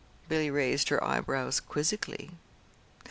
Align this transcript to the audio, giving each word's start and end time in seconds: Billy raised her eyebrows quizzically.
Billy 0.27 0.49
raised 0.49 0.89
her 0.89 1.03
eyebrows 1.03 1.59
quizzically. 1.59 2.31